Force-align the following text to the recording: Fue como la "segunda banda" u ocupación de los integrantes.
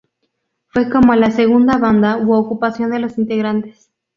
Fue 0.69 0.89
como 0.89 1.13
la 1.13 1.29
"segunda 1.29 1.77
banda" 1.77 2.17
u 2.17 2.33
ocupación 2.33 2.89
de 2.89 2.97
los 2.97 3.19
integrantes. 3.19 3.91